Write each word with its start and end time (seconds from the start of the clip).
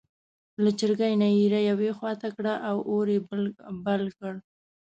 له 0.63 0.69
چرګۍ 0.79 1.13
نه 1.21 1.27
یې 1.29 1.37
ایرې 1.39 1.61
یوې 1.71 1.91
خوا 1.97 2.11
ته 2.21 2.27
کړې 2.35 2.53
او 2.69 2.77
اور 2.91 3.05
یې 3.13 3.19
بل 3.91 4.03
کړ. 4.17 4.33